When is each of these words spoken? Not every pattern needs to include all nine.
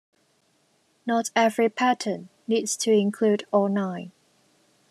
Not 1.05 1.29
every 1.35 1.69
pattern 1.69 2.29
needs 2.47 2.75
to 2.77 2.91
include 2.91 3.45
all 3.51 3.69
nine. 3.69 4.11